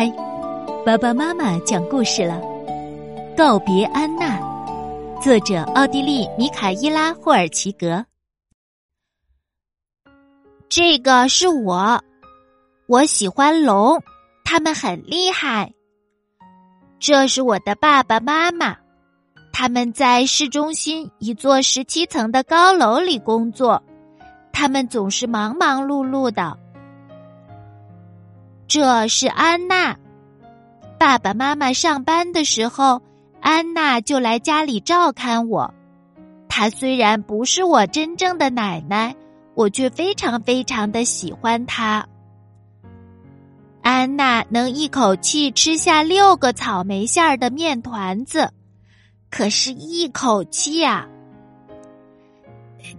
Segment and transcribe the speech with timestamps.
[0.00, 0.10] 嗨，
[0.82, 2.40] 爸爸妈妈讲故事了。
[3.36, 4.40] 告别安娜，
[5.20, 8.02] 作者奥地利米卡伊拉·霍尔奇格。
[10.70, 12.02] 这个是我，
[12.86, 14.02] 我喜欢龙，
[14.42, 15.70] 他们很厉害。
[16.98, 18.74] 这是我的爸爸妈妈，
[19.52, 23.82] 他们在市中心一座十七层的高楼里工作，
[24.50, 26.56] 他们总是忙忙碌碌的。
[28.70, 29.96] 这是安娜，
[30.96, 33.02] 爸爸妈妈上班的时候，
[33.40, 35.74] 安娜就来家里照看我。
[36.48, 39.12] 她虽然不是我真正的奶奶，
[39.56, 42.06] 我却非常非常的喜欢她。
[43.82, 48.48] 安娜能一口气吃下六个草莓馅儿的面团子，
[49.32, 51.08] 可是一口气啊！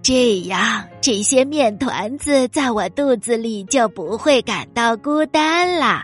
[0.01, 6.03] 这样，这些面团子在我肚子里就不会感到孤单了。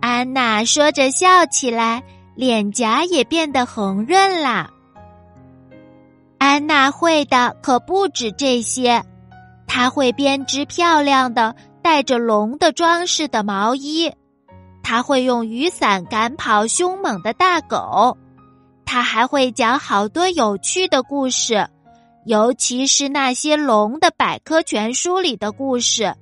[0.00, 2.02] 安娜说着笑起来，
[2.34, 4.70] 脸颊也变得红润了。
[6.38, 9.02] 安娜会的可不止这些，
[9.66, 14.12] 她会编织漂亮的带着龙的装饰的毛衣，
[14.82, 18.16] 她会用雨伞赶跑凶猛的大狗，
[18.84, 21.66] 她还会讲好多有趣的故事。
[22.26, 26.12] 尤其是那些龙的百科全书里的故事，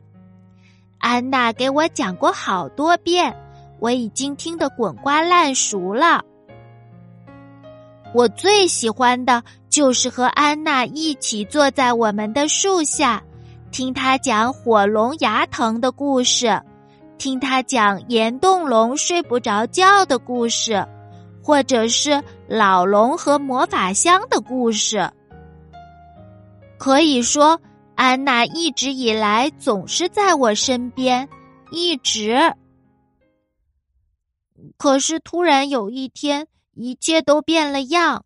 [0.98, 3.34] 安娜给我讲过好多遍，
[3.80, 6.22] 我已经听得滚瓜烂熟了。
[8.12, 13.22] 我最喜欢的就是和安娜一起坐在我们的树下，
[13.70, 16.60] 听她讲火龙牙疼的故事，
[17.16, 20.86] 听她讲岩洞龙睡不着觉的故事，
[21.42, 25.10] 或者是老龙和魔法箱的故事。
[26.78, 27.60] 可以说，
[27.94, 31.28] 安娜一直以来总是在我身边，
[31.70, 32.54] 一直。
[34.76, 38.24] 可是突然有一天，一切都变了样，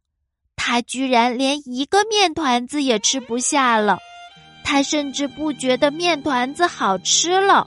[0.56, 3.98] 她居然连一个面团子也吃不下了，
[4.64, 7.66] 她甚至不觉得面团子好吃了。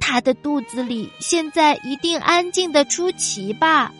[0.00, 3.92] 她的肚子里现在一定安静的出奇吧。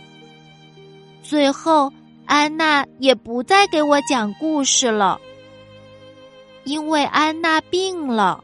[1.23, 1.93] 最后，
[2.27, 5.21] 安娜也不再给我讲故事了。
[6.65, 8.43] 因为安娜病了，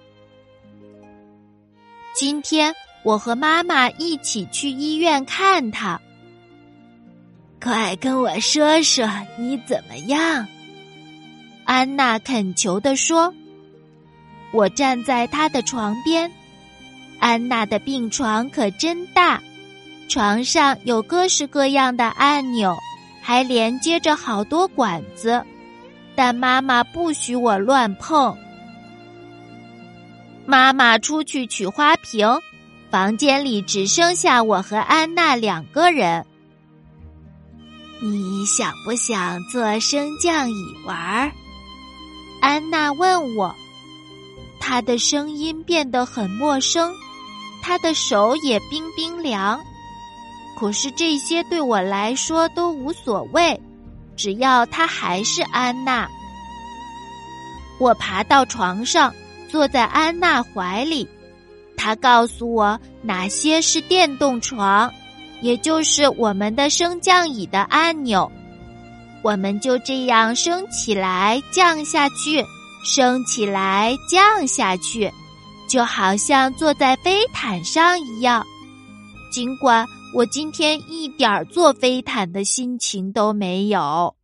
[2.15, 6.01] 今天我和妈妈一起去医院看她。
[7.63, 9.07] 快跟我说说
[9.39, 10.47] 你怎么样？
[11.65, 13.33] 安娜恳求的说。
[14.53, 16.31] 我站在她的床边，
[17.21, 19.41] 安娜的病床可真大，
[20.09, 22.77] 床上有各式各样的按钮，
[23.23, 25.45] 还连接着好多管子。
[26.21, 28.37] 但妈妈不许我乱碰。
[30.45, 32.29] 妈妈出去取花瓶，
[32.91, 36.27] 房间里只剩下我和安娜两个人。
[38.03, 41.33] 你想不想做升降椅玩？
[42.43, 43.57] 安娜问我，
[44.61, 46.93] 她的声音变得很陌生，
[47.63, 49.59] 她的手也冰冰凉。
[50.59, 53.59] 可是这些对我来说都无所谓。
[54.21, 56.07] 只要她还是安娜，
[57.79, 59.11] 我爬到床上，
[59.49, 61.09] 坐在安娜怀里。
[61.75, 64.93] 她告诉我哪些是电动床，
[65.41, 68.31] 也就是我们的升降椅的按钮。
[69.23, 72.45] 我们就这样升起来，降下去，
[72.85, 75.11] 升起来，降下去，
[75.67, 78.45] 就好像坐在飞毯上一样。
[79.33, 79.87] 尽管。
[80.13, 84.15] 我今天一点儿坐飞毯的心情都没有。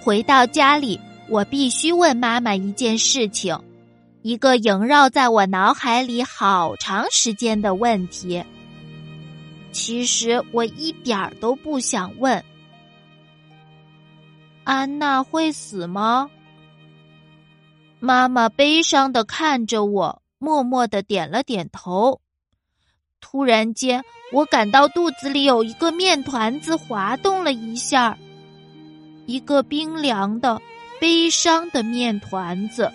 [0.00, 3.58] 回到家里，我必须问妈妈一件事情，
[4.22, 8.44] 一个萦绕在我脑海里好长时间的问题。
[9.72, 12.44] 其实我一点儿都不想问：
[14.62, 16.30] 安娜会死吗？
[17.98, 22.20] 妈妈悲伤的看着我，默默的点了点头。
[23.24, 28.18] 突然间，我感到肚子里有一个面团子滑动了一下，
[29.24, 30.60] 一个冰凉的、
[31.00, 32.92] 悲伤的面团子。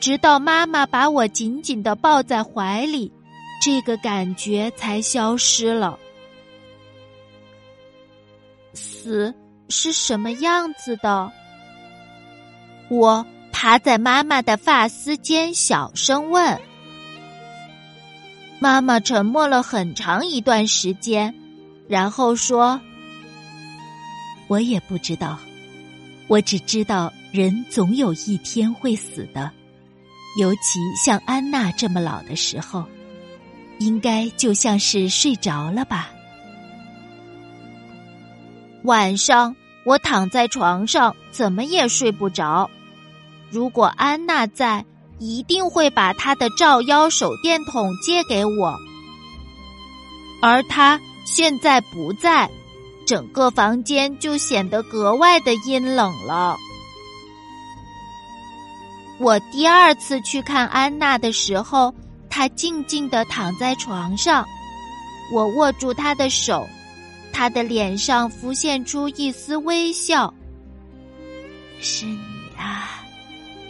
[0.00, 3.12] 直到妈妈把我紧紧的抱在怀里，
[3.62, 5.96] 这个感觉才消失了。
[8.74, 9.32] 死
[9.68, 11.30] 是什么样子的？
[12.90, 16.60] 我趴在妈妈的发丝间，小声问。
[18.62, 21.34] 妈妈沉默了很长一段时间，
[21.88, 22.80] 然后说
[24.46, 25.36] ：“我也不知道，
[26.28, 29.50] 我只知道人总有一天会死的。
[30.38, 32.84] 尤其像安娜这么老的时候，
[33.80, 36.10] 应该就像是睡着了吧。
[38.84, 42.70] 晚上我躺在床上，怎么也睡不着。
[43.50, 44.84] 如果安娜在，
[45.22, 48.76] 一定会把他的照妖手电筒借给我。
[50.40, 52.50] 而他现在不在，
[53.06, 56.56] 整个房间就显得格外的阴冷了。
[59.20, 61.94] 我第二次去看安娜的时候，
[62.28, 64.44] 她静静的躺在床上，
[65.32, 66.66] 我握住她的手，
[67.32, 70.34] 她的脸上浮现出一丝微笑。
[71.80, 72.18] 是你
[72.58, 73.04] 啊，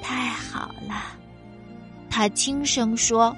[0.03, 1.03] 太好了，
[2.13, 3.35] 他轻声说。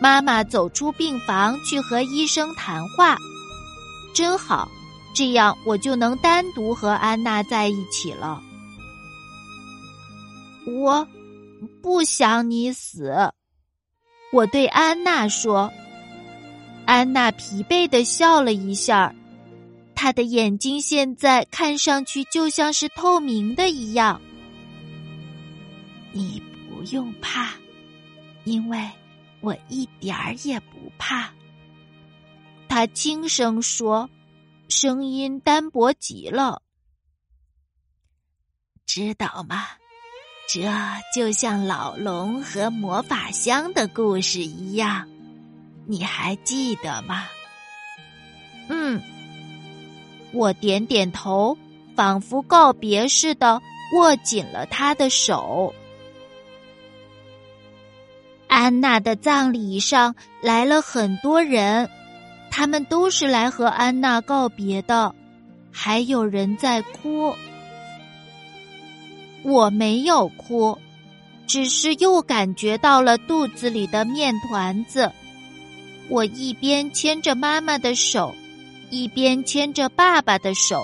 [0.00, 3.16] 妈妈走出病房去和医生谈话，
[4.14, 4.68] 真好，
[5.14, 8.42] 这样我就能单独和安娜在一起了。
[10.66, 11.06] 我
[11.82, 13.14] 不想你死，
[14.32, 15.72] 我对安娜说。
[16.86, 19.14] 安娜疲惫的笑了一下，
[19.94, 24.20] 她的眼睛现在看上去就像是透明的一样。
[26.12, 26.42] 你
[26.84, 27.54] 不用怕，
[28.44, 28.78] 因为
[29.40, 31.32] 我一点儿也不怕。
[32.68, 34.10] 他轻声说，
[34.68, 36.60] 声音单薄极了。
[38.84, 39.64] 知道吗？
[40.46, 40.70] 这
[41.14, 45.08] 就像老龙和魔法箱的故事一样，
[45.86, 47.24] 你还记得吗？
[48.68, 49.00] 嗯，
[50.34, 51.56] 我点点头，
[51.96, 53.62] 仿佛告别似的，
[53.96, 55.74] 握紧了他的手。
[58.54, 61.90] 安娜的葬礼上来了很多人，
[62.52, 65.12] 他们都是来和安娜告别的，
[65.72, 67.34] 还有人在哭。
[69.42, 70.78] 我没有哭，
[71.48, 75.10] 只是又感觉到了肚子里的面团子。
[76.08, 78.32] 我一边牵着妈妈的手，
[78.88, 80.80] 一边牵着爸爸的手，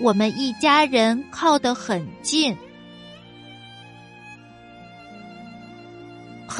[0.00, 2.56] 我们一家人靠得很近。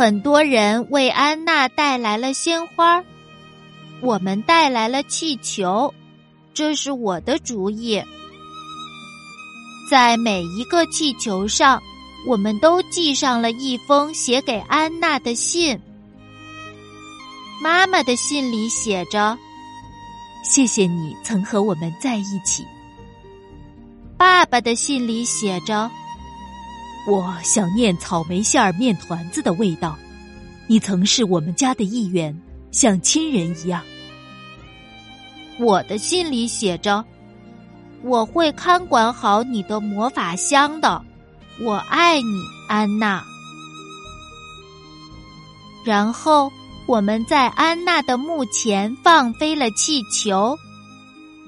[0.00, 3.04] 很多人为安娜带来了鲜花，
[4.00, 5.92] 我们带来了气球，
[6.54, 8.02] 这是我的主意。
[9.90, 11.82] 在每一个气球上，
[12.26, 15.78] 我们都系上了一封写给安娜的信。
[17.62, 19.36] 妈妈的信里写着
[20.42, 22.64] ：“谢谢你曾和我们在一起。”
[24.16, 25.90] 爸爸的信里写着
[27.06, 29.96] ：“我想念草莓馅儿面团子的味道，
[30.66, 32.38] 你曾是我们家的一员，
[32.70, 33.82] 像亲人一样。”
[35.58, 37.04] 我的信里写着。
[38.02, 41.04] 我会看管好你的魔法箱的，
[41.60, 43.22] 我爱你，安娜。
[45.84, 46.50] 然后
[46.86, 50.56] 我们在安娜的墓前放飞了气球，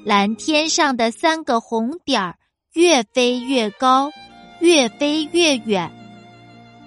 [0.04, 2.37] 蓝天上的三个红点儿
[2.75, 4.10] 越飞越高，
[4.62, 5.91] 越飞越远，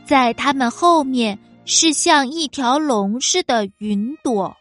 [0.05, 4.57] 在它们后面是像一条龙似的云朵。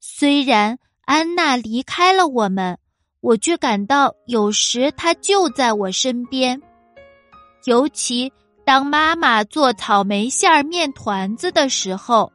[0.00, 0.78] 虽然。
[1.06, 2.78] 安娜离开了我们，
[3.20, 6.62] 我却感到有时她就在我身边。
[7.66, 8.32] 尤其
[8.64, 12.32] 当妈妈做草莓馅儿面团子的时候，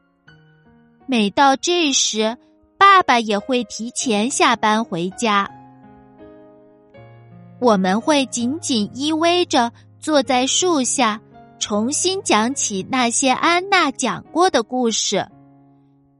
[1.07, 2.37] 每到这时，
[2.77, 5.49] 爸爸也会提前下班回家。
[7.59, 11.19] 我们会紧紧依偎着坐在树下，
[11.59, 15.27] 重新讲起那些安娜讲过的故事，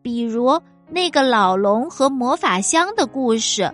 [0.02, 0.62] 比如。
[0.92, 3.72] 那个老龙和魔法箱的故事，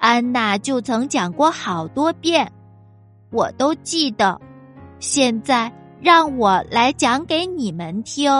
[0.00, 2.50] 安娜就曾讲过好多遍，
[3.30, 4.40] 我都记得。
[4.98, 8.32] 现在让我来讲给你们听。